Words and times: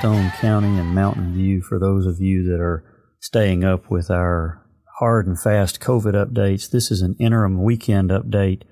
Stone 0.00 0.30
County 0.40 0.78
and 0.78 0.94
Mountain 0.94 1.34
View 1.34 1.60
for 1.60 1.78
those 1.78 2.06
of 2.06 2.20
you 2.20 2.42
that 2.44 2.58
are 2.58 2.82
staying 3.20 3.64
up 3.64 3.90
with 3.90 4.10
our 4.10 4.66
hard 4.98 5.26
and 5.26 5.38
fast 5.38 5.78
COVID 5.78 6.14
updates. 6.14 6.70
This 6.70 6.90
is 6.90 7.02
an 7.02 7.16
interim 7.20 7.62
weekend 7.62 8.08
update 8.08 8.62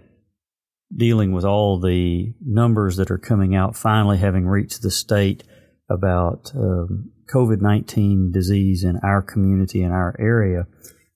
dealing 0.96 1.32
with 1.32 1.44
all 1.44 1.78
the 1.78 2.32
numbers 2.40 2.96
that 2.96 3.10
are 3.10 3.18
coming 3.18 3.54
out, 3.54 3.76
finally 3.76 4.16
having 4.16 4.46
reached 4.46 4.80
the 4.80 4.90
state 4.90 5.44
about 5.90 6.50
um, 6.54 7.10
COVID 7.30 7.60
19 7.60 8.32
disease 8.32 8.84
in 8.84 8.98
our 9.02 9.20
community, 9.20 9.82
in 9.82 9.92
our 9.92 10.16
area. 10.18 10.66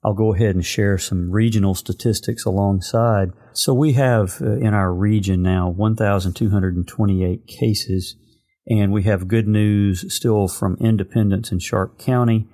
I'll 0.05 0.12
go 0.12 0.34
ahead 0.34 0.55
and 0.55 0.64
share 0.64 0.98
some 0.98 1.30
regional 1.30 1.75
statistics 1.75 2.45
alongside. 2.45 3.30
So 3.55 3.73
we 3.73 3.95
have 3.95 4.42
uh, 4.42 4.56
in 4.56 4.75
our 4.75 4.92
region 4.92 5.41
now 5.41 5.70
1,228 5.70 7.47
cases, 7.47 8.17
and 8.66 8.93
we 8.93 9.02
have 9.05 9.29
good 9.29 9.48
news 9.48 10.12
still 10.15 10.48
from 10.48 10.77
Independence 10.80 11.51
and 11.51 11.62
Sharp 11.62 11.98
County. 11.98 12.48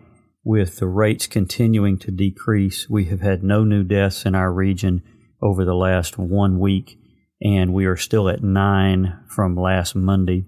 With 0.45 0.79
the 0.79 0.87
rates 0.87 1.27
continuing 1.27 1.99
to 1.99 2.11
decrease, 2.11 2.89
we 2.89 3.07
have 3.07 3.21
had 3.21 3.43
no 3.43 3.65
new 3.65 3.85
deaths 3.85 4.25
in 4.25 4.35
our 4.35 4.53
region 4.53 5.03
over 5.43 5.65
the 5.65 5.75
last 5.75 6.19
one 6.19 6.59
week, 6.59 6.99
and 7.43 7.75
we 7.75 7.85
are 7.85 7.97
still 7.97 8.29
at 8.29 8.43
nine 8.43 9.21
from 9.29 9.55
last 9.55 9.95
Monday. 9.95 10.47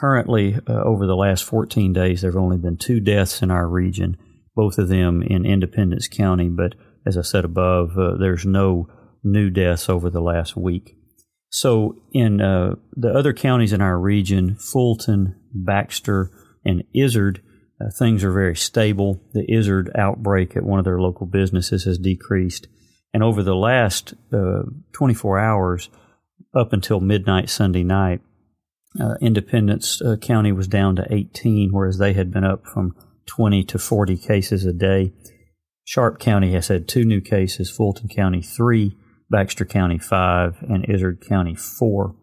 Currently, 0.00 0.58
uh, 0.66 0.82
over 0.84 1.06
the 1.06 1.14
last 1.14 1.44
14 1.44 1.92
days, 1.92 2.22
there 2.22 2.30
have 2.32 2.40
only 2.40 2.56
been 2.56 2.76
two 2.76 3.00
deaths 3.00 3.42
in 3.42 3.50
our 3.50 3.68
region 3.68 4.16
both 4.54 4.78
of 4.78 4.88
them 4.88 5.22
in 5.22 5.46
Independence 5.46 6.08
County. 6.08 6.48
But 6.48 6.74
as 7.06 7.16
I 7.16 7.22
said 7.22 7.44
above, 7.44 7.96
uh, 7.98 8.16
there's 8.18 8.44
no 8.44 8.88
new 9.24 9.50
deaths 9.50 9.88
over 9.88 10.10
the 10.10 10.20
last 10.20 10.56
week. 10.56 10.96
So 11.52 11.96
in 12.12 12.40
uh, 12.40 12.76
the 12.96 13.10
other 13.10 13.34
counties 13.34 13.74
in 13.74 13.82
our 13.82 13.98
region, 13.98 14.56
Fulton, 14.56 15.36
Baxter, 15.52 16.30
and 16.64 16.82
Izard, 16.94 17.42
uh, 17.78 17.90
things 17.98 18.24
are 18.24 18.32
very 18.32 18.56
stable. 18.56 19.20
The 19.34 19.44
Izard 19.52 19.90
outbreak 19.94 20.56
at 20.56 20.62
one 20.62 20.78
of 20.78 20.86
their 20.86 20.98
local 20.98 21.26
businesses 21.26 21.84
has 21.84 21.98
decreased. 21.98 22.68
And 23.12 23.22
over 23.22 23.42
the 23.42 23.54
last 23.54 24.14
uh, 24.32 24.62
24 24.94 25.38
hours, 25.38 25.90
up 26.54 26.72
until 26.72 27.00
midnight 27.00 27.50
Sunday 27.50 27.84
night, 27.84 28.22
uh, 28.98 29.16
Independence 29.20 30.00
uh, 30.00 30.16
County 30.16 30.52
was 30.52 30.66
down 30.66 30.96
to 30.96 31.06
18, 31.10 31.68
whereas 31.70 31.98
they 31.98 32.14
had 32.14 32.32
been 32.32 32.44
up 32.44 32.64
from 32.64 32.96
20 33.26 33.62
to 33.64 33.78
40 33.78 34.16
cases 34.16 34.64
a 34.64 34.72
day. 34.72 35.12
Sharp 35.84 36.18
County 36.18 36.52
has 36.52 36.68
had 36.68 36.88
two 36.88 37.04
new 37.04 37.20
cases, 37.20 37.70
Fulton 37.70 38.08
County 38.08 38.40
three, 38.40 38.96
Baxter 39.32 39.64
County 39.64 39.98
five, 39.98 40.62
and 40.68 40.88
Izard 40.88 41.26
County 41.26 41.56
four. 41.56 42.14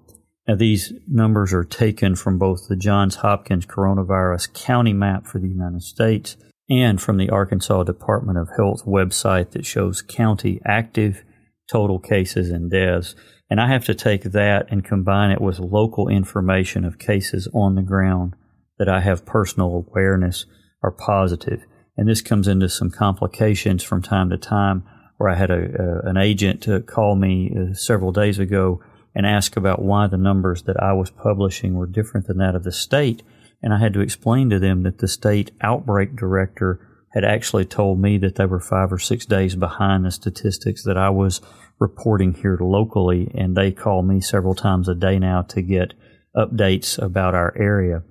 Now, 0.48 0.56
these 0.56 0.94
numbers 1.08 1.52
are 1.52 1.66
taken 1.66 2.16
from 2.16 2.40
both 2.40 2.68
the 2.70 2.76
Johns 2.76 3.16
Hopkins 3.16 3.66
coronavirus 3.66 4.54
county 4.54 4.94
map 4.94 5.28
for 5.28 5.40
the 5.40 5.50
United 5.50 5.84
States 5.84 6.38
and 6.70 7.02
from 7.02 7.18
the 7.18 7.30
Arkansas 7.30 7.84
Department 7.84 8.38
of 8.38 8.50
Health 8.56 8.86
website 8.86 9.52
that 9.52 9.66
shows 9.66 10.02
county 10.02 10.62
active 10.66 11.24
total 11.70 12.00
cases 12.00 12.50
and 12.50 12.72
deaths. 12.72 13.16
And 13.50 13.60
I 13.60 13.68
have 13.68 13.86
to 13.86 13.96
take 13.96 14.24
that 14.24 14.68
and 14.72 14.86
combine 14.86 15.32
it 15.32 15.42
with 15.42 15.60
local 15.60 16.08
information 16.08 16.86
of 16.86 17.00
cases 17.00 17.48
on 17.54 17.76
the 17.76 17.82
ground 17.82 18.36
that 18.78 18.90
I 18.90 19.02
have 19.02 19.26
personal 19.26 19.86
awareness 19.88 20.46
are 20.82 20.92
positive. 20.92 21.64
And 21.98 22.08
this 22.08 22.22
comes 22.22 22.48
into 22.48 22.70
some 22.70 22.92
complications 22.92 23.84
from 23.84 24.02
time 24.02 24.30
to 24.30 24.38
time 24.38 24.84
where 25.20 25.30
I 25.30 25.36
had 25.36 25.52
a, 25.52 26.00
an 26.06 26.16
agent 26.16 26.64
to 26.64 26.80
call 26.80 27.16
me 27.16 27.52
uh, 27.54 27.74
several 27.74 28.14
days 28.14 28.40
ago 28.40 28.82
and 29.14 29.26
ask 29.26 29.58
about 29.58 29.82
why 29.82 30.08
the 30.08 30.18
numbers 30.18 30.64
that 30.64 30.82
I 30.82 30.94
was 30.94 31.12
publishing 31.12 31.74
were 31.74 31.88
different 31.88 32.28
than 32.28 32.38
that 32.38 32.56
of 32.56 32.64
the 32.64 32.72
state. 32.72 33.22
And 33.62 33.74
I 33.74 33.80
had 33.80 33.94
to 33.96 34.00
explain 34.00 34.50
to 34.50 34.60
them 34.60 34.84
that 34.84 35.00
the 35.00 35.10
state 35.10 35.52
outbreak 35.60 36.16
director 36.16 36.80
had 37.12 37.26
actually 37.26 37.66
told 37.66 38.00
me 38.00 38.18
that 38.20 38.36
they 38.36 38.46
were 38.46 38.62
five 38.62 38.94
or 38.94 38.98
six 38.98 39.26
days 39.26 39.58
behind 39.58 40.06
the 40.06 40.12
statistics 40.12 40.86
that 40.86 40.98
I 40.98 41.10
was 41.10 41.42
reporting 41.80 42.36
here 42.36 42.58
locally. 42.62 43.30
And 43.36 43.58
they 43.58 43.74
call 43.74 44.04
me 44.04 44.22
several 44.22 44.56
times 44.56 44.88
a 44.88 44.96
day 44.96 45.20
now 45.20 45.42
to 45.42 45.62
get 45.62 45.96
updates 46.34 46.98
about 46.98 47.36
our 47.36 47.54
area. 47.58 48.04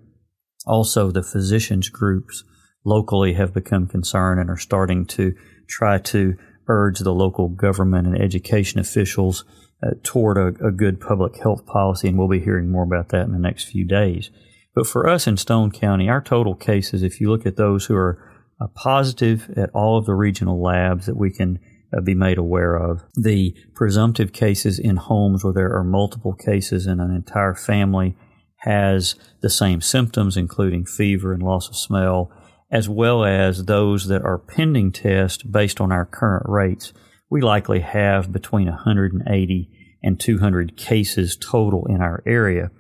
Also, 0.66 1.10
the 1.10 1.22
physicians 1.22 1.88
groups 1.88 2.44
locally 2.84 3.32
have 3.32 3.54
become 3.54 3.86
concerned 3.86 4.40
and 4.40 4.50
are 4.50 4.58
starting 4.58 5.06
to 5.06 5.34
try 5.70 5.96
to 5.96 6.36
urge 6.68 7.00
the 7.00 7.14
local 7.14 7.48
government 7.48 8.06
and 8.06 8.20
education 8.20 8.78
officials 8.78 9.44
uh, 9.82 9.90
toward 10.02 10.36
a, 10.36 10.66
a, 10.66 10.72
good 10.72 11.00
public 11.00 11.40
health 11.40 11.64
policy, 11.66 12.08
and 12.08 12.18
we'll 12.18 12.28
be 12.28 12.40
hearing 12.40 12.70
more 12.70 12.82
about 12.82 13.10
that 13.10 13.24
in 13.24 13.32
the 13.32 13.38
next 13.38 13.64
few 13.64 13.84
days. 13.84 14.30
But 14.74 14.86
for 14.86 15.08
us 15.08 15.26
in 15.26 15.36
Stone 15.36 15.72
County, 15.72 16.08
our 16.08 16.20
total 16.20 16.54
cases, 16.54 17.02
if 17.02 17.20
you 17.20 17.30
look 17.30 17.46
at 17.46 17.56
those 17.56 17.86
who 17.86 17.94
are 17.94 18.22
uh, 18.60 18.66
positive 18.74 19.50
at 19.56 19.70
all 19.70 19.96
of 19.96 20.04
the 20.04 20.14
regional 20.14 20.60
labs 20.60 21.06
that 21.06 21.16
we 21.16 21.30
can 21.30 21.60
uh, 21.96 22.00
be 22.00 22.14
made 22.14 22.38
aware 22.38 22.74
of, 22.74 23.02
the 23.14 23.56
presumptive 23.74 24.32
cases 24.32 24.78
in 24.78 24.96
homes 24.96 25.44
where 25.44 25.52
there 25.52 25.72
are 25.72 25.84
multiple 25.84 26.34
cases 26.34 26.86
in 26.86 27.00
an 27.00 27.14
entire 27.14 27.54
family 27.54 28.16
has 28.62 29.14
the 29.40 29.50
same 29.50 29.80
symptoms, 29.80 30.36
including 30.36 30.84
fever 30.84 31.32
and 31.32 31.42
loss 31.42 31.68
of 31.68 31.76
smell, 31.76 32.30
as 32.70 32.88
well 32.88 33.24
as 33.24 33.64
those 33.64 34.08
that 34.08 34.22
are 34.22 34.38
pending 34.38 34.92
tests 34.92 35.42
based 35.42 35.80
on 35.80 35.92
our 35.92 36.04
current 36.04 36.46
rates, 36.48 36.92
we 37.30 37.40
likely 37.40 37.80
have 37.80 38.32
between 38.32 38.68
180 38.68 39.70
and 40.02 40.20
200 40.20 40.76
cases 40.76 41.36
total 41.36 41.86
in 41.86 42.00
our 42.00 42.22
area. 42.26 42.70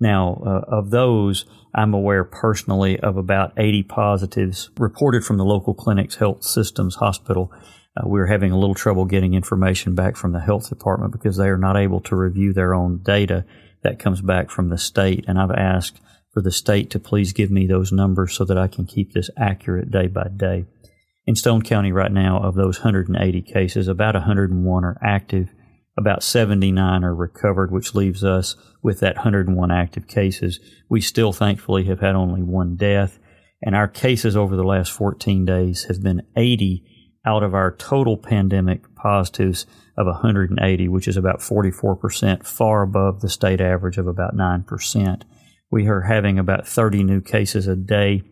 Now, 0.00 0.42
uh, 0.44 0.62
of 0.68 0.90
those, 0.90 1.44
I'm 1.74 1.94
aware 1.94 2.24
personally 2.24 2.98
of 3.00 3.16
about 3.16 3.52
80 3.56 3.84
positives 3.84 4.70
reported 4.78 5.24
from 5.24 5.38
the 5.38 5.44
local 5.44 5.74
clinic's 5.74 6.16
health 6.16 6.42
systems 6.42 6.96
hospital. 6.96 7.52
Uh, 7.96 8.02
we're 8.06 8.26
having 8.26 8.52
a 8.52 8.58
little 8.58 8.74
trouble 8.74 9.04
getting 9.04 9.34
information 9.34 9.94
back 9.94 10.16
from 10.16 10.32
the 10.32 10.40
health 10.40 10.68
department 10.68 11.12
because 11.12 11.36
they 11.36 11.48
are 11.48 11.58
not 11.58 11.76
able 11.76 12.00
to 12.00 12.16
review 12.16 12.52
their 12.52 12.74
own 12.74 13.00
data 13.02 13.44
that 13.82 13.98
comes 13.98 14.20
back 14.20 14.50
from 14.50 14.70
the 14.70 14.78
state. 14.78 15.24
And 15.28 15.38
I've 15.38 15.50
asked 15.50 16.00
for 16.32 16.40
the 16.40 16.50
state 16.50 16.90
to 16.90 16.98
please 16.98 17.32
give 17.32 17.50
me 17.50 17.66
those 17.66 17.92
numbers 17.92 18.34
so 18.34 18.44
that 18.44 18.58
I 18.58 18.68
can 18.68 18.86
keep 18.86 19.12
this 19.12 19.30
accurate 19.36 19.90
day 19.90 20.06
by 20.06 20.28
day. 20.34 20.64
In 21.26 21.36
Stone 21.36 21.62
County 21.62 21.92
right 21.92 22.10
now, 22.10 22.42
of 22.42 22.54
those 22.54 22.78
180 22.80 23.42
cases, 23.42 23.86
about 23.86 24.14
101 24.14 24.84
are 24.84 24.98
active, 25.02 25.50
about 25.96 26.22
79 26.22 27.04
are 27.04 27.14
recovered, 27.14 27.70
which 27.70 27.94
leaves 27.94 28.24
us 28.24 28.56
with 28.82 29.00
that 29.00 29.16
101 29.16 29.70
active 29.70 30.08
cases. 30.08 30.58
We 30.88 31.00
still 31.00 31.32
thankfully 31.32 31.84
have 31.84 32.00
had 32.00 32.16
only 32.16 32.42
one 32.42 32.76
death, 32.76 33.18
and 33.62 33.76
our 33.76 33.86
cases 33.86 34.36
over 34.36 34.56
the 34.56 34.64
last 34.64 34.90
14 34.90 35.44
days 35.44 35.84
have 35.84 36.02
been 36.02 36.22
80 36.36 36.84
out 37.24 37.44
of 37.44 37.54
our 37.54 37.70
total 37.76 38.16
pandemic 38.16 38.92
positives 38.96 39.64
of 39.96 40.06
180, 40.06 40.88
which 40.88 41.06
is 41.06 41.16
about 41.16 41.38
44%, 41.38 42.44
far 42.44 42.82
above 42.82 43.20
the 43.20 43.28
state 43.28 43.60
average 43.60 43.98
of 43.98 44.08
about 44.08 44.34
9%. 44.34 45.22
We 45.72 45.88
are 45.88 46.02
having 46.02 46.38
about 46.38 46.68
30 46.68 47.02
new 47.02 47.22
cases 47.22 47.66
a 47.66 47.74
day, 47.74 48.22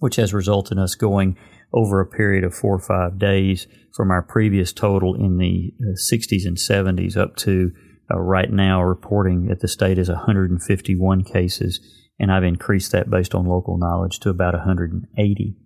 which 0.00 0.16
has 0.16 0.34
resulted 0.34 0.76
in 0.76 0.82
us 0.82 0.96
going 0.96 1.38
over 1.72 2.00
a 2.00 2.06
period 2.06 2.42
of 2.42 2.52
four 2.52 2.74
or 2.74 2.80
five 2.80 3.16
days 3.16 3.68
from 3.94 4.10
our 4.10 4.22
previous 4.22 4.72
total 4.72 5.14
in 5.14 5.38
the 5.38 5.72
60s 6.12 6.44
uh, 6.44 6.48
and 6.48 6.56
70s 6.56 7.16
up 7.16 7.36
to 7.36 7.70
uh, 8.12 8.18
right 8.18 8.50
now 8.50 8.82
reporting 8.82 9.46
that 9.46 9.60
the 9.60 9.68
state 9.68 9.98
is 9.98 10.08
151 10.08 11.22
cases, 11.22 11.78
and 12.18 12.32
I've 12.32 12.42
increased 12.42 12.90
that 12.90 13.08
based 13.08 13.36
on 13.36 13.46
local 13.46 13.78
knowledge 13.78 14.18
to 14.20 14.30
about 14.30 14.54
180. 14.54 15.56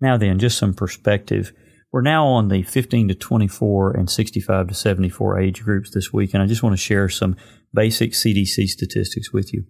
Now 0.00 0.16
then, 0.16 0.40
just 0.40 0.58
some 0.58 0.74
perspective. 0.74 1.52
We're 1.92 2.00
now 2.02 2.26
on 2.26 2.48
the 2.48 2.64
15 2.64 3.06
to 3.06 3.14
24 3.14 3.92
and 3.92 4.10
65 4.10 4.66
to 4.66 4.74
74 4.74 5.38
age 5.38 5.62
groups 5.62 5.92
this 5.94 6.12
week, 6.12 6.34
and 6.34 6.42
I 6.42 6.46
just 6.46 6.64
want 6.64 6.72
to 6.72 6.82
share 6.82 7.08
some 7.08 7.36
basic 7.72 8.12
CDC 8.12 8.66
statistics 8.66 9.32
with 9.32 9.54
you. 9.54 9.64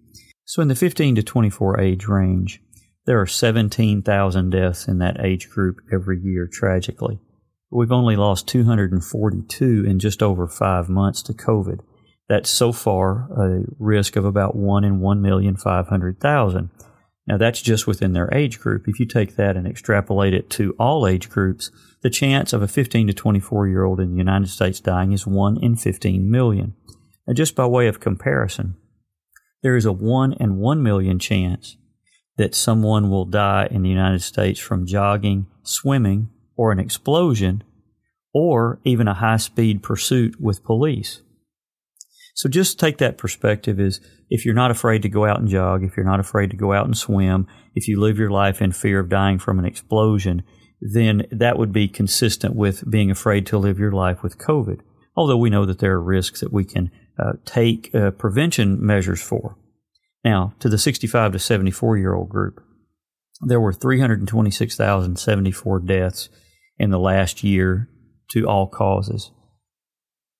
So, 0.45 0.61
in 0.61 0.67
the 0.67 0.75
15 0.75 1.15
to 1.15 1.23
24 1.23 1.79
age 1.79 2.07
range, 2.07 2.61
there 3.05 3.19
are 3.19 3.25
17,000 3.25 4.49
deaths 4.49 4.87
in 4.87 4.99
that 4.99 5.23
age 5.23 5.49
group 5.49 5.77
every 5.91 6.19
year, 6.19 6.47
tragically. 6.51 7.19
We've 7.69 7.91
only 7.91 8.15
lost 8.15 8.47
242 8.47 9.85
in 9.85 9.99
just 9.99 10.21
over 10.21 10.47
five 10.47 10.89
months 10.89 11.23
to 11.23 11.33
COVID. 11.33 11.79
That's 12.29 12.49
so 12.49 12.71
far 12.71 13.29
a 13.31 13.63
risk 13.79 14.15
of 14.15 14.25
about 14.25 14.55
1 14.55 14.83
in 14.83 14.99
1,500,000. 14.99 16.69
Now, 17.25 17.37
that's 17.37 17.61
just 17.61 17.87
within 17.87 18.13
their 18.13 18.33
age 18.33 18.59
group. 18.59 18.87
If 18.87 18.99
you 18.99 19.05
take 19.05 19.35
that 19.37 19.55
and 19.55 19.65
extrapolate 19.65 20.33
it 20.33 20.49
to 20.51 20.75
all 20.77 21.07
age 21.07 21.29
groups, 21.29 21.71
the 22.01 22.09
chance 22.09 22.51
of 22.51 22.61
a 22.61 22.67
15 22.67 23.07
to 23.07 23.13
24 23.13 23.67
year 23.67 23.85
old 23.85 23.99
in 23.99 24.11
the 24.11 24.17
United 24.17 24.49
States 24.49 24.79
dying 24.79 25.13
is 25.13 25.25
1 25.25 25.57
in 25.61 25.75
15 25.75 26.29
million. 26.29 26.73
Now, 27.25 27.33
just 27.33 27.55
by 27.55 27.65
way 27.65 27.87
of 27.87 28.01
comparison, 28.01 28.75
there 29.63 29.75
is 29.75 29.85
a 29.85 29.91
1 29.91 30.33
in 30.33 30.57
1 30.57 30.83
million 30.83 31.17
chance 31.17 31.77
that 32.37 32.53
someone 32.53 33.09
will 33.09 33.25
die 33.25 33.67
in 33.71 33.81
the 33.81 33.89
United 33.89 34.21
States 34.21 34.59
from 34.59 34.85
jogging, 34.85 35.47
swimming, 35.63 36.29
or 36.55 36.71
an 36.71 36.79
explosion, 36.79 37.63
or 38.33 38.79
even 38.83 39.07
a 39.07 39.13
high 39.15 39.37
speed 39.37 39.81
pursuit 39.81 40.39
with 40.39 40.63
police. 40.63 41.21
So 42.35 42.49
just 42.49 42.79
take 42.79 42.97
that 42.97 43.17
perspective 43.17 43.79
is 43.79 44.01
if 44.29 44.43
you're 44.43 44.55
not 44.55 44.71
afraid 44.71 45.03
to 45.03 45.09
go 45.09 45.25
out 45.25 45.39
and 45.39 45.47
jog, 45.47 45.83
if 45.83 45.95
you're 45.95 46.05
not 46.05 46.19
afraid 46.19 46.49
to 46.49 46.57
go 46.57 46.73
out 46.73 46.85
and 46.85 46.97
swim, 46.97 47.47
if 47.75 47.87
you 47.87 47.99
live 47.99 48.17
your 48.17 48.31
life 48.31 48.61
in 48.61 48.71
fear 48.71 48.99
of 48.99 49.09
dying 49.09 49.37
from 49.37 49.59
an 49.59 49.65
explosion, 49.65 50.41
then 50.81 51.27
that 51.31 51.57
would 51.57 51.71
be 51.71 51.87
consistent 51.87 52.55
with 52.55 52.89
being 52.89 53.11
afraid 53.11 53.45
to 53.45 53.57
live 53.59 53.79
your 53.79 53.91
life 53.91 54.23
with 54.23 54.39
COVID. 54.39 54.79
Although 55.15 55.37
we 55.37 55.51
know 55.51 55.65
that 55.65 55.77
there 55.77 55.93
are 55.93 56.03
risks 56.03 56.39
that 56.41 56.51
we 56.51 56.65
can 56.65 56.89
uh, 57.19 57.33
take 57.45 57.93
uh, 57.93 58.11
prevention 58.11 58.85
measures 58.85 59.21
for. 59.21 59.57
Now, 60.23 60.53
to 60.59 60.69
the 60.69 60.77
65 60.77 61.33
to 61.33 61.39
74 61.39 61.97
year 61.97 62.13
old 62.13 62.29
group, 62.29 62.63
there 63.45 63.59
were 63.59 63.73
326,074 63.73 65.79
deaths 65.81 66.29
in 66.77 66.91
the 66.91 66.99
last 66.99 67.43
year 67.43 67.89
to 68.31 68.47
all 68.47 68.67
causes. 68.67 69.31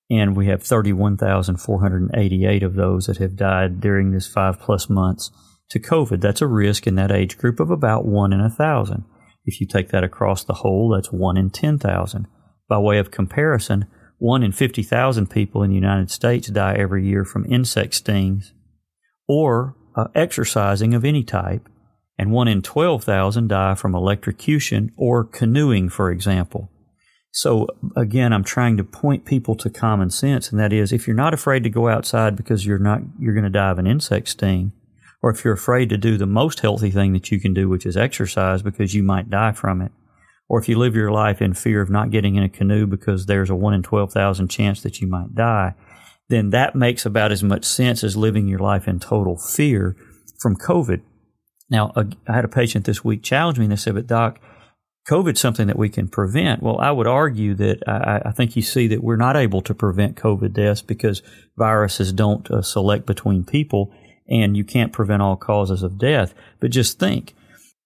And 0.09 0.35
we 0.35 0.47
have 0.47 0.63
31,488 0.63 2.63
of 2.63 2.73
those 2.75 3.05
that 3.07 3.17
have 3.17 3.35
died 3.35 3.81
during 3.81 4.11
this 4.11 4.27
five 4.27 4.59
plus 4.59 4.89
months 4.89 5.31
to 5.69 5.79
COVID. 5.79 6.21
That's 6.21 6.41
a 6.41 6.47
risk 6.47 6.87
in 6.87 6.95
that 6.95 7.11
age 7.11 7.37
group 7.37 7.59
of 7.59 7.69
about 7.71 8.05
one 8.05 8.33
in 8.33 8.39
a 8.39 8.49
thousand. 8.49 9.03
If 9.45 9.59
you 9.59 9.67
take 9.67 9.89
that 9.89 10.03
across 10.03 10.43
the 10.43 10.55
whole, 10.55 10.89
that's 10.89 11.11
one 11.11 11.37
in 11.37 11.49
10,000. 11.49 12.27
By 12.69 12.77
way 12.77 12.97
of 12.97 13.11
comparison, 13.11 13.87
one 14.17 14.43
in 14.43 14.51
50,000 14.51 15.29
people 15.29 15.63
in 15.63 15.69
the 15.69 15.75
United 15.75 16.09
States 16.09 16.47
die 16.47 16.75
every 16.75 17.05
year 17.05 17.25
from 17.25 17.45
insect 17.45 17.93
stings 17.93 18.53
or 19.27 19.75
uh, 19.95 20.07
exercising 20.15 20.93
of 20.93 21.05
any 21.05 21.23
type, 21.23 21.67
and 22.17 22.31
one 22.31 22.47
in 22.47 22.61
12,000 22.61 23.47
die 23.47 23.75
from 23.75 23.95
electrocution 23.95 24.91
or 24.97 25.23
canoeing, 25.23 25.89
for 25.89 26.11
example. 26.11 26.69
So 27.31 27.67
again, 27.95 28.31
I'm 28.31 28.43
trying 28.43 28.77
to 28.77 28.83
point 28.83 29.25
people 29.25 29.55
to 29.55 29.69
common 29.69 30.11
sense, 30.11 30.51
and 30.51 30.59
that 30.59 30.71
is, 30.71 30.91
if 30.93 31.07
you're 31.07 31.15
not 31.15 31.33
afraid 31.33 31.63
to 31.63 31.69
go 31.69 31.89
outside 31.89 32.35
because 32.35 32.65
you're 32.65 32.77
not 32.77 33.01
you're 33.19 33.33
going 33.33 33.43
to 33.43 33.49
die 33.49 33.71
of 33.71 33.79
an 33.79 33.87
insect 33.87 34.29
sting, 34.29 34.71
or 35.21 35.31
if 35.31 35.43
you're 35.43 35.53
afraid 35.53 35.89
to 35.89 35.97
do 35.97 36.15
the 36.15 36.27
most 36.27 36.59
healthy 36.59 36.91
thing 36.91 37.13
that 37.13 37.31
you 37.31 37.39
can 37.39 37.53
do, 37.53 37.67
which 37.67 37.87
is 37.87 37.97
exercise 37.97 38.61
because 38.61 38.93
you 38.93 39.01
might 39.01 39.31
die 39.31 39.51
from 39.51 39.81
it, 39.81 39.91
or 40.49 40.59
if 40.59 40.69
you 40.69 40.77
live 40.77 40.95
your 40.95 41.11
life 41.11 41.41
in 41.41 41.53
fear 41.53 41.81
of 41.81 41.89
not 41.89 42.11
getting 42.11 42.35
in 42.35 42.43
a 42.43 42.49
canoe 42.49 42.85
because 42.85 43.25
there's 43.25 43.49
a 43.49 43.55
1 43.55 43.73
in 43.73 43.83
12,000 43.83 44.47
chance 44.47 44.81
that 44.81 45.01
you 45.01 45.07
might 45.07 45.33
die, 45.35 45.73
then 46.29 46.51
that 46.51 46.75
makes 46.75 47.05
about 47.05 47.31
as 47.31 47.43
much 47.43 47.65
sense 47.65 48.03
as 48.03 48.17
living 48.17 48.47
your 48.47 48.59
life 48.59 48.87
in 48.87 48.99
total 48.99 49.37
fear 49.37 49.95
from 50.39 50.55
COVID. 50.55 51.01
Now, 51.69 51.91
I 51.95 52.33
had 52.33 52.45
a 52.45 52.49
patient 52.49 52.85
this 52.85 53.03
week 53.03 53.23
challenge 53.23 53.57
me 53.57 53.65
and 53.65 53.71
they 53.71 53.77
said, 53.77 53.95
but 53.95 54.07
doc, 54.07 54.39
COVID's 55.07 55.39
something 55.39 55.67
that 55.67 55.77
we 55.77 55.89
can 55.89 56.07
prevent. 56.07 56.63
Well, 56.63 56.79
I 56.79 56.91
would 56.91 57.07
argue 57.07 57.55
that 57.55 57.83
I, 57.87 58.21
I, 58.25 58.31
think 58.31 58.55
you 58.55 58.61
see 58.61 58.87
that 58.87 59.03
we're 59.03 59.17
not 59.17 59.35
able 59.35 59.61
to 59.63 59.73
prevent 59.73 60.15
COVID 60.15 60.53
deaths 60.53 60.81
because 60.81 61.21
viruses 61.57 62.13
don't 62.13 62.49
uh, 62.49 62.61
select 62.61 63.05
between 63.05 63.43
people 63.43 63.93
and 64.29 64.55
you 64.55 64.63
can't 64.63 64.93
prevent 64.93 65.21
all 65.21 65.35
causes 65.35 65.83
of 65.83 65.97
death. 65.97 66.33
But 66.61 66.71
just 66.71 66.99
think, 66.99 67.35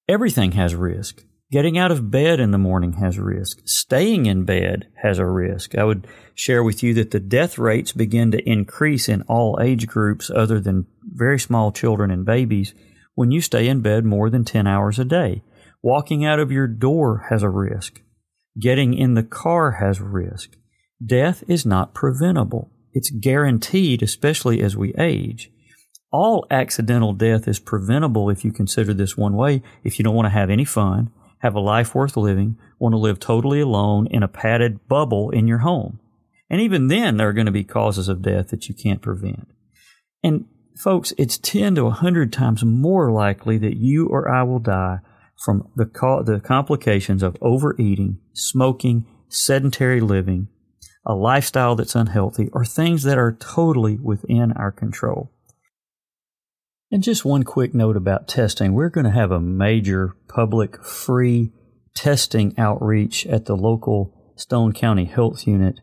everything 0.08 0.52
has 0.54 0.76
risk. 0.76 1.24
Getting 1.50 1.78
out 1.78 1.92
of 1.92 2.12
bed 2.12 2.42
in 2.42 2.52
the 2.52 2.58
morning 2.58 2.94
has 2.94 3.18
a 3.18 3.24
risk. 3.24 3.62
Staying 3.64 4.26
in 4.26 4.44
bed 4.44 4.88
has 5.02 5.18
a 5.18 5.26
risk. 5.26 5.76
I 5.78 5.86
would 5.86 6.06
share 6.36 6.62
with 6.62 6.84
you 6.84 6.94
that 6.96 7.12
the 7.12 7.22
death 7.22 7.58
rates 7.58 7.94
begin 7.94 8.32
to 8.32 8.50
increase 8.50 9.08
in 9.08 9.22
all 9.24 9.58
age 9.62 9.88
groups 9.88 10.30
other 10.30 10.60
than 10.60 10.88
very 11.04 11.40
small 11.40 11.72
children 11.72 12.12
and 12.12 12.26
babies 12.26 12.74
when 13.16 13.32
you 13.32 13.40
stay 13.40 13.70
in 13.70 13.80
bed 13.80 14.04
more 14.04 14.30
than 14.30 14.44
10 14.44 14.68
hours 14.68 15.00
a 15.00 15.06
day. 15.06 15.42
Walking 15.82 16.26
out 16.26 16.40
of 16.40 16.52
your 16.52 16.68
door 16.68 17.28
has 17.30 17.44
a 17.44 17.50
risk. 17.50 18.02
Getting 18.60 18.94
in 18.94 19.14
the 19.14 19.24
car 19.24 19.74
has 19.80 20.00
a 20.00 20.04
risk. 20.04 20.58
Death 21.04 21.46
is 21.48 21.66
not 21.66 21.94
preventable. 21.94 22.74
It's 22.92 23.10
guaranteed, 23.10 24.04
especially 24.04 24.62
as 24.62 24.76
we 24.76 24.94
age 24.96 25.50
all 26.12 26.46
accidental 26.50 27.14
death 27.14 27.48
is 27.48 27.60
preventable 27.60 28.30
if 28.30 28.46
you 28.46 28.52
consider 28.52 28.94
this 28.94 29.18
one 29.18 29.36
way. 29.36 29.62
If 29.84 30.00
you 30.00 30.04
don't 30.04 30.16
want 30.16 30.26
to 30.28 30.32
have 30.32 30.50
any 30.50 30.66
fun, 30.66 31.12
have 31.40 31.56
a 31.56 31.60
life 31.60 31.94
worth 31.94 32.18
living, 32.18 32.58
want 32.80 32.94
to 32.94 32.98
live 32.98 33.20
totally 33.20 33.62
alone 33.62 34.08
in 34.08 34.24
a 34.24 34.28
padded 34.28 34.88
bubble 34.88 35.30
in 35.30 35.48
your 35.48 35.60
home. 35.60 36.00
And 36.50 36.62
even 36.62 36.88
then, 36.88 37.18
there 37.18 37.28
are 37.28 37.34
going 37.34 37.46
to 37.46 37.52
be 37.52 37.64
causes 37.64 38.08
of 38.08 38.22
death 38.22 38.50
that 38.50 38.70
you 38.70 38.76
can't 38.76 39.02
prevent. 39.02 39.48
And 40.24 40.46
folks, 40.76 41.14
it's 41.18 41.38
10 41.38 41.76
to 41.76 41.86
100 41.86 42.32
times 42.32 42.64
more 42.64 43.12
likely 43.12 43.58
that 43.58 43.78
you 43.78 44.08
or 44.08 44.30
I 44.30 44.44
will 44.44 44.60
die 44.60 45.00
from 45.44 45.70
the, 45.76 45.86
co- 45.86 46.24
the 46.24 46.40
complications 46.40 47.22
of 47.22 47.38
overeating, 47.42 48.20
smoking, 48.34 49.06
sedentary 49.30 50.02
living, 50.02 50.48
a 51.06 51.14
lifestyle 51.14 51.76
that's 51.76 51.96
unhealthy, 51.96 52.50
or 52.54 52.66
things 52.66 53.04
that 53.04 53.18
are 53.18 53.34
totally 53.34 53.98
within 53.98 54.52
our 54.54 54.72
control. 54.72 55.32
And 56.90 57.04
just 57.04 57.26
one 57.26 57.44
quick 57.44 57.74
note 57.74 57.98
about 57.98 58.30
testing. 58.30 58.72
We're 58.72 58.90
going 58.90 59.06
to 59.06 59.12
have 59.12 59.32
a 59.32 59.42
major 59.42 60.16
public 60.30 60.82
free 60.84 61.52
testing 61.94 62.58
outreach 62.58 63.26
at 63.26 63.46
the 63.46 63.58
local 63.58 64.14
Stone 64.38 64.72
County 64.72 65.04
Health 65.04 65.46
Unit 65.46 65.82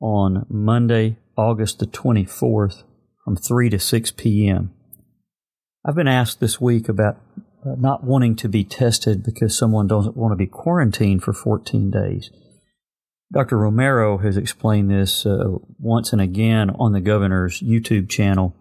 on 0.00 0.44
Monday, 0.50 1.16
August 1.36 1.78
the 1.78 1.86
24th 1.86 2.82
from 3.24 3.36
3 3.36 3.70
to 3.70 3.78
6 3.78 4.10
p.m. 4.12 4.74
I've 5.82 5.94
been 5.94 6.08
asked 6.08 6.40
this 6.40 6.60
week 6.60 6.90
about 6.90 7.16
uh, 7.64 7.76
not 7.78 8.04
wanting 8.04 8.36
to 8.36 8.48
be 8.48 8.64
tested 8.64 9.22
because 9.22 9.56
someone 9.56 9.86
doesn't 9.86 10.16
want 10.16 10.32
to 10.32 10.36
be 10.36 10.46
quarantined 10.46 11.22
for 11.22 11.32
14 11.32 11.90
days. 11.90 12.30
Dr. 13.32 13.56
Romero 13.56 14.18
has 14.18 14.36
explained 14.36 14.90
this 14.90 15.24
uh, 15.24 15.56
once 15.78 16.12
and 16.12 16.20
again 16.20 16.68
on 16.78 16.92
the 16.92 17.00
governor's 17.00 17.60
YouTube 17.60 18.10
channel 18.10 18.54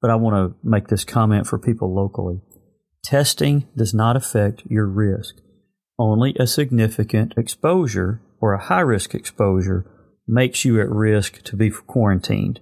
but 0.00 0.10
I 0.10 0.16
want 0.16 0.34
to 0.34 0.56
make 0.62 0.88
this 0.88 1.04
comment 1.04 1.46
for 1.46 1.58
people 1.58 1.94
locally. 1.94 2.40
Testing 3.04 3.66
does 3.76 3.94
not 3.94 4.16
affect 4.16 4.62
your 4.66 4.86
risk. 4.86 5.36
Only 5.98 6.34
a 6.38 6.46
significant 6.46 7.34
exposure 7.36 8.22
or 8.40 8.54
a 8.54 8.64
high 8.64 8.80
risk 8.80 9.14
exposure 9.14 9.90
makes 10.26 10.64
you 10.64 10.80
at 10.80 10.88
risk 10.88 11.42
to 11.42 11.56
be 11.56 11.70
quarantined. 11.70 12.60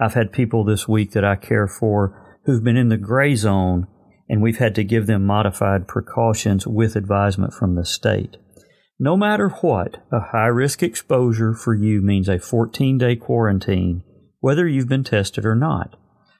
I've 0.00 0.14
had 0.14 0.32
people 0.32 0.64
this 0.64 0.86
week 0.86 1.12
that 1.12 1.24
I 1.24 1.36
care 1.36 1.66
for 1.66 2.40
who've 2.44 2.62
been 2.62 2.76
in 2.76 2.90
the 2.90 2.96
gray 2.96 3.34
zone 3.34 3.88
and 4.28 4.42
we've 4.42 4.58
had 4.58 4.74
to 4.74 4.84
give 4.84 5.06
them 5.06 5.24
modified 5.24 5.88
precautions 5.88 6.66
with 6.66 6.96
advisement 6.96 7.54
from 7.54 7.74
the 7.74 7.84
state. 7.84 8.36
No 8.98 9.16
matter 9.16 9.48
what, 9.48 9.98
a 10.10 10.20
high 10.32 10.46
risk 10.46 10.82
exposure 10.82 11.54
for 11.54 11.74
you 11.74 12.00
means 12.00 12.28
a 12.28 12.38
14 12.38 12.98
day 12.98 13.16
quarantine, 13.16 14.02
whether 14.40 14.66
you've 14.66 14.88
been 14.88 15.04
tested 15.04 15.44
or 15.44 15.54
not. 15.54 15.96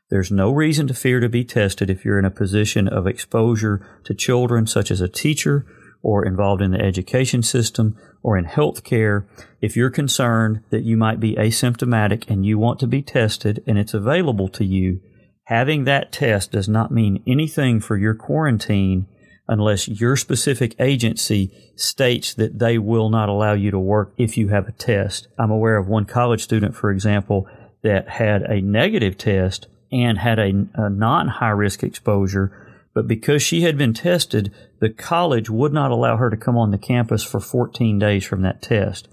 There's 0.08 0.30
no 0.30 0.52
reason 0.52 0.86
to 0.86 0.94
fear 0.94 1.18
to 1.18 1.28
be 1.28 1.44
tested 1.44 1.90
if 1.90 2.04
you're 2.04 2.18
in 2.18 2.24
a 2.24 2.30
position 2.30 2.86
of 2.86 3.08
exposure 3.08 3.84
to 4.04 4.14
children, 4.14 4.66
such 4.66 4.90
as 4.90 5.00
a 5.00 5.08
teacher 5.08 5.66
or 6.00 6.24
involved 6.24 6.62
in 6.62 6.70
the 6.70 6.80
education 6.80 7.42
system 7.42 7.96
or 8.22 8.38
in 8.38 8.44
health 8.44 8.84
care. 8.84 9.26
If 9.60 9.74
you're 9.74 9.90
concerned 9.90 10.62
that 10.70 10.84
you 10.84 10.96
might 10.96 11.18
be 11.18 11.34
asymptomatic 11.34 12.30
and 12.30 12.46
you 12.46 12.56
want 12.56 12.78
to 12.80 12.86
be 12.86 13.02
tested 13.02 13.64
and 13.66 13.78
it's 13.78 13.94
available 13.94 14.48
to 14.50 14.64
you, 14.64 15.00
having 15.44 15.84
that 15.84 16.12
test 16.12 16.52
does 16.52 16.68
not 16.68 16.92
mean 16.92 17.24
anything 17.26 17.80
for 17.80 17.96
your 17.96 18.14
quarantine 18.14 19.08
unless 19.48 19.88
your 19.88 20.16
specific 20.16 20.76
agency 20.78 21.52
states 21.74 22.34
that 22.34 22.60
they 22.60 22.78
will 22.78 23.10
not 23.10 23.28
allow 23.28 23.54
you 23.54 23.72
to 23.72 23.78
work 23.78 24.12
if 24.16 24.36
you 24.36 24.48
have 24.48 24.68
a 24.68 24.72
test. 24.72 25.26
I'm 25.36 25.50
aware 25.50 25.76
of 25.76 25.88
one 25.88 26.04
college 26.04 26.42
student, 26.42 26.76
for 26.76 26.92
example, 26.92 27.48
that 27.82 28.08
had 28.08 28.42
a 28.42 28.60
negative 28.60 29.18
test 29.18 29.66
and 29.92 30.18
had 30.18 30.38
a, 30.38 30.66
a 30.74 30.90
non 30.90 31.28
high 31.28 31.50
risk 31.50 31.82
exposure. 31.82 32.66
But 32.94 33.06
because 33.06 33.42
she 33.42 33.62
had 33.62 33.76
been 33.76 33.92
tested, 33.92 34.54
the 34.80 34.88
college 34.88 35.50
would 35.50 35.72
not 35.72 35.90
allow 35.90 36.16
her 36.16 36.30
to 36.30 36.36
come 36.36 36.56
on 36.56 36.70
the 36.70 36.78
campus 36.78 37.22
for 37.22 37.40
14 37.40 37.98
days 37.98 38.24
from 38.24 38.42
that 38.42 38.62
test. 38.62 39.08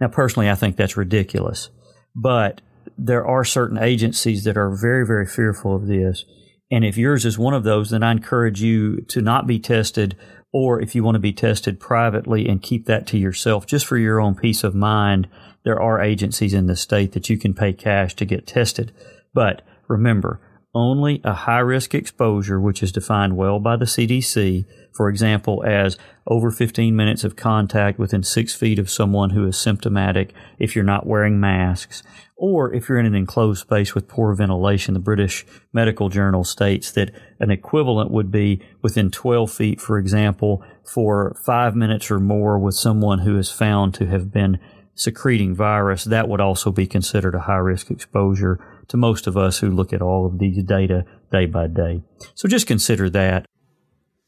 Now, 0.00 0.08
personally, 0.08 0.48
I 0.48 0.54
think 0.54 0.76
that's 0.76 0.96
ridiculous. 0.96 1.70
But 2.14 2.60
there 2.96 3.26
are 3.26 3.44
certain 3.44 3.78
agencies 3.78 4.44
that 4.44 4.56
are 4.56 4.70
very, 4.70 5.06
very 5.06 5.26
fearful 5.26 5.74
of 5.74 5.86
this. 5.86 6.24
And 6.70 6.84
if 6.84 6.96
yours 6.96 7.24
is 7.24 7.38
one 7.38 7.54
of 7.54 7.64
those, 7.64 7.90
then 7.90 8.02
I 8.02 8.12
encourage 8.12 8.62
you 8.62 9.00
to 9.08 9.20
not 9.20 9.46
be 9.46 9.58
tested, 9.58 10.16
or 10.52 10.80
if 10.80 10.94
you 10.94 11.02
want 11.02 11.16
to 11.16 11.20
be 11.20 11.32
tested 11.32 11.80
privately 11.80 12.48
and 12.48 12.62
keep 12.62 12.86
that 12.86 13.06
to 13.08 13.18
yourself 13.18 13.66
just 13.66 13.86
for 13.86 13.98
your 13.98 14.20
own 14.20 14.34
peace 14.34 14.64
of 14.64 14.74
mind. 14.74 15.28
There 15.64 15.80
are 15.80 16.00
agencies 16.00 16.54
in 16.54 16.66
the 16.66 16.76
state 16.76 17.12
that 17.12 17.28
you 17.28 17.38
can 17.38 17.54
pay 17.54 17.72
cash 17.72 18.14
to 18.16 18.24
get 18.24 18.46
tested. 18.46 18.92
But 19.32 19.62
Remember, 19.88 20.40
only 20.74 21.20
a 21.22 21.32
high 21.32 21.60
risk 21.60 21.94
exposure, 21.94 22.60
which 22.60 22.82
is 22.82 22.90
defined 22.90 23.36
well 23.36 23.60
by 23.60 23.76
the 23.76 23.84
CDC, 23.84 24.64
for 24.92 25.08
example, 25.08 25.62
as 25.64 25.96
over 26.26 26.50
15 26.50 26.96
minutes 26.96 27.22
of 27.22 27.36
contact 27.36 27.98
within 27.98 28.22
six 28.22 28.54
feet 28.54 28.78
of 28.78 28.90
someone 28.90 29.30
who 29.30 29.46
is 29.46 29.56
symptomatic 29.56 30.32
if 30.58 30.74
you're 30.74 30.84
not 30.84 31.06
wearing 31.06 31.38
masks, 31.38 32.02
or 32.36 32.74
if 32.74 32.88
you're 32.88 32.98
in 32.98 33.06
an 33.06 33.14
enclosed 33.14 33.60
space 33.60 33.94
with 33.94 34.08
poor 34.08 34.34
ventilation. 34.34 34.94
The 34.94 35.00
British 35.00 35.46
Medical 35.72 36.08
Journal 36.08 36.42
states 36.42 36.90
that 36.92 37.12
an 37.38 37.52
equivalent 37.52 38.10
would 38.10 38.32
be 38.32 38.60
within 38.82 39.10
12 39.12 39.52
feet, 39.52 39.80
for 39.80 39.98
example, 39.98 40.64
for 40.84 41.36
five 41.44 41.76
minutes 41.76 42.10
or 42.10 42.18
more 42.18 42.58
with 42.58 42.74
someone 42.74 43.20
who 43.20 43.38
is 43.38 43.50
found 43.50 43.94
to 43.94 44.06
have 44.06 44.32
been 44.32 44.58
secreting 44.96 45.54
virus. 45.54 46.04
That 46.04 46.28
would 46.28 46.40
also 46.40 46.72
be 46.72 46.86
considered 46.86 47.34
a 47.34 47.40
high 47.40 47.56
risk 47.56 47.90
exposure 47.90 48.58
to 48.88 48.96
most 48.96 49.26
of 49.26 49.36
us 49.36 49.58
who 49.58 49.70
look 49.70 49.92
at 49.92 50.02
all 50.02 50.26
of 50.26 50.38
these 50.38 50.62
data 50.62 51.04
day 51.30 51.46
by 51.46 51.66
day. 51.66 52.02
So 52.34 52.48
just 52.48 52.66
consider 52.66 53.10
that. 53.10 53.46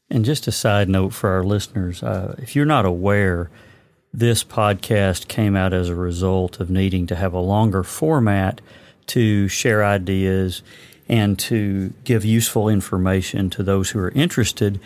And 0.09 0.23
just 0.23 0.47
a 0.47 0.51
side 0.51 0.87
note 0.87 1.13
for 1.13 1.29
our 1.29 1.43
listeners 1.43 2.01
uh, 2.01 2.35
if 2.37 2.55
you're 2.55 2.65
not 2.65 2.85
aware, 2.85 3.51
this 4.13 4.43
podcast 4.43 5.27
came 5.27 5.55
out 5.55 5.73
as 5.73 5.89
a 5.89 5.95
result 5.95 6.59
of 6.59 6.69
needing 6.69 7.07
to 7.07 7.15
have 7.15 7.33
a 7.33 7.39
longer 7.39 7.83
format 7.83 8.61
to 9.07 9.47
share 9.47 9.83
ideas 9.83 10.63
and 11.09 11.37
to 11.39 11.93
give 12.03 12.25
useful 12.25 12.67
information 12.67 13.49
to 13.49 13.63
those 13.63 13.91
who 13.91 13.99
are 13.99 14.11
interested 14.11 14.79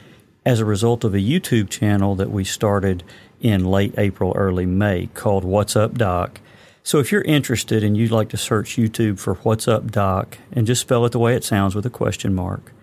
as 0.45 0.59
a 0.59 0.65
result 0.65 1.03
of 1.03 1.13
a 1.13 1.19
YouTube 1.19 1.69
channel 1.69 2.15
that 2.15 2.31
we 2.31 2.43
started 2.43 3.03
in 3.41 3.65
late 3.65 3.93
April, 3.97 4.33
early 4.35 4.65
May 4.65 5.07
called 5.13 5.43
What's 5.43 5.75
Up 5.75 5.97
Doc. 5.97 6.39
So 6.83 6.99
if 6.99 7.11
you're 7.11 7.21
interested 7.21 7.83
and 7.83 7.95
you'd 7.95 8.11
like 8.11 8.29
to 8.29 8.37
search 8.37 8.75
YouTube 8.75 9.19
for 9.19 9.35
What's 9.35 9.67
Up 9.67 9.91
Doc 9.91 10.37
and 10.51 10.65
just 10.65 10.81
spell 10.81 11.05
it 11.05 11.11
the 11.11 11.19
way 11.19 11.35
it 11.35 11.43
sounds 11.43 11.75
with 11.75 11.85
a 11.85 11.91
question 11.91 12.33
mark, 12.33 12.73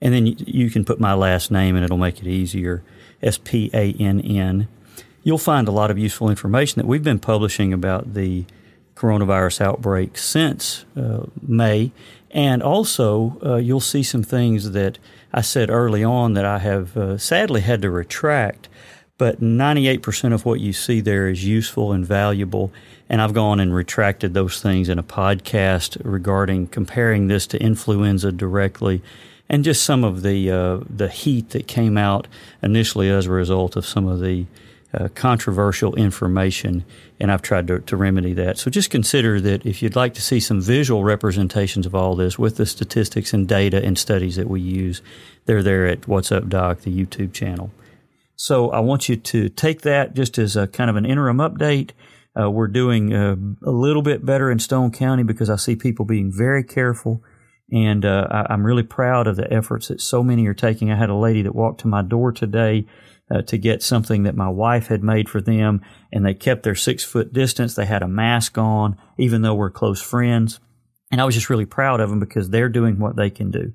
and 0.00 0.14
then 0.14 0.26
you, 0.26 0.70
can 0.70 0.84
put 0.84 1.00
my 1.00 1.14
last 1.14 1.50
name 1.50 1.74
and 1.74 1.84
it'll 1.84 1.98
make 1.98 2.20
it 2.20 2.26
easier 2.26 2.82
S 3.22 3.38
P 3.38 3.70
A 3.74 3.92
N 3.94 4.20
N. 4.20 4.68
You'll 5.22 5.38
find 5.38 5.66
a 5.66 5.72
lot 5.72 5.90
of 5.90 5.98
useful 5.98 6.28
information 6.28 6.80
that 6.80 6.86
we've 6.86 7.02
been 7.02 7.18
publishing 7.18 7.72
about 7.72 8.14
the 8.14 8.44
coronavirus 8.94 9.62
outbreak 9.62 10.18
since 10.18 10.84
uh, 10.96 11.24
May. 11.42 11.90
And 12.30 12.62
also, 12.62 13.38
uh, 13.44 13.56
you'll 13.56 13.80
see 13.80 14.02
some 14.02 14.22
things 14.22 14.72
that 14.72 14.98
I 15.32 15.40
said 15.40 15.70
early 15.70 16.04
on 16.04 16.34
that 16.34 16.44
I 16.44 16.58
have 16.58 16.96
uh, 16.96 17.18
sadly 17.18 17.62
had 17.62 17.82
to 17.82 17.90
retract. 17.90 18.68
But 19.16 19.40
98% 19.40 20.32
of 20.32 20.44
what 20.44 20.60
you 20.60 20.72
see 20.72 21.00
there 21.00 21.28
is 21.28 21.44
useful 21.44 21.92
and 21.92 22.04
valuable. 22.04 22.72
And 23.08 23.22
I've 23.22 23.32
gone 23.32 23.60
and 23.60 23.74
retracted 23.74 24.34
those 24.34 24.60
things 24.60 24.88
in 24.88 24.98
a 24.98 25.04
podcast 25.04 26.00
regarding 26.04 26.68
comparing 26.68 27.28
this 27.28 27.46
to 27.48 27.62
influenza 27.62 28.32
directly 28.32 29.02
and 29.48 29.64
just 29.64 29.84
some 29.84 30.04
of 30.04 30.22
the, 30.22 30.50
uh, 30.50 30.80
the 30.88 31.08
heat 31.08 31.50
that 31.50 31.66
came 31.66 31.98
out 31.98 32.26
initially 32.62 33.10
as 33.10 33.26
a 33.26 33.30
result 33.30 33.76
of 33.76 33.86
some 33.86 34.06
of 34.06 34.20
the 34.20 34.46
uh, 34.94 35.08
controversial 35.14 35.94
information, 35.96 36.84
and 37.18 37.32
I've 37.32 37.42
tried 37.42 37.66
to, 37.66 37.80
to, 37.80 37.96
remedy 37.96 38.32
that. 38.34 38.58
So 38.58 38.70
just 38.70 38.90
consider 38.90 39.40
that 39.40 39.66
if 39.66 39.82
you'd 39.82 39.96
like 39.96 40.14
to 40.14 40.22
see 40.22 40.38
some 40.38 40.60
visual 40.60 41.02
representations 41.02 41.84
of 41.84 41.96
all 41.96 42.14
this 42.14 42.38
with 42.38 42.56
the 42.56 42.66
statistics 42.66 43.32
and 43.32 43.48
data 43.48 43.84
and 43.84 43.98
studies 43.98 44.36
that 44.36 44.48
we 44.48 44.60
use, 44.60 45.02
they're 45.46 45.64
there 45.64 45.86
at 45.86 46.06
What's 46.06 46.30
Up 46.30 46.48
Doc, 46.48 46.82
the 46.82 46.96
YouTube 46.96 47.32
channel. 47.32 47.72
So 48.36 48.70
I 48.70 48.80
want 48.80 49.08
you 49.08 49.16
to 49.16 49.48
take 49.48 49.82
that 49.82 50.14
just 50.14 50.38
as 50.38 50.56
a 50.56 50.66
kind 50.66 50.90
of 50.90 50.96
an 50.96 51.06
interim 51.06 51.38
update. 51.38 51.90
Uh, 52.38 52.50
we're 52.50 52.68
doing 52.68 53.14
uh, 53.14 53.36
a 53.62 53.70
little 53.70 54.02
bit 54.02 54.26
better 54.26 54.50
in 54.50 54.58
Stone 54.58 54.90
County 54.90 55.22
because 55.22 55.48
I 55.48 55.56
see 55.56 55.76
people 55.76 56.04
being 56.04 56.32
very 56.32 56.64
careful. 56.64 57.22
And 57.70 58.04
uh, 58.04 58.26
I, 58.30 58.52
I'm 58.52 58.66
really 58.66 58.82
proud 58.82 59.26
of 59.26 59.36
the 59.36 59.50
efforts 59.52 59.88
that 59.88 60.00
so 60.00 60.22
many 60.22 60.46
are 60.46 60.54
taking. 60.54 60.90
I 60.90 60.96
had 60.96 61.10
a 61.10 61.14
lady 61.14 61.42
that 61.42 61.54
walked 61.54 61.80
to 61.80 61.88
my 61.88 62.02
door 62.02 62.32
today 62.32 62.86
uh, 63.30 63.42
to 63.42 63.56
get 63.56 63.82
something 63.82 64.24
that 64.24 64.36
my 64.36 64.48
wife 64.48 64.88
had 64.88 65.02
made 65.02 65.28
for 65.28 65.40
them, 65.40 65.80
and 66.12 66.26
they 66.26 66.34
kept 66.34 66.62
their 66.62 66.74
six 66.74 67.04
foot 67.04 67.32
distance. 67.32 67.74
They 67.74 67.86
had 67.86 68.02
a 68.02 68.08
mask 68.08 68.58
on, 68.58 68.98
even 69.18 69.42
though 69.42 69.54
we're 69.54 69.70
close 69.70 70.02
friends. 70.02 70.60
And 71.10 71.20
I 71.20 71.24
was 71.24 71.34
just 71.34 71.50
really 71.50 71.66
proud 71.66 72.00
of 72.00 72.10
them 72.10 72.20
because 72.20 72.50
they're 72.50 72.68
doing 72.68 72.98
what 72.98 73.16
they 73.16 73.30
can 73.30 73.50
do. 73.50 73.72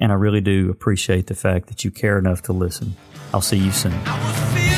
And 0.00 0.10
I 0.10 0.14
really 0.14 0.40
do 0.40 0.70
appreciate 0.70 1.26
the 1.26 1.34
fact 1.34 1.68
that 1.68 1.84
you 1.84 1.90
care 1.90 2.18
enough 2.18 2.42
to 2.42 2.52
listen. 2.52 2.96
I'll 3.32 3.40
see 3.40 3.58
you 3.58 3.70
soon. 3.70 4.69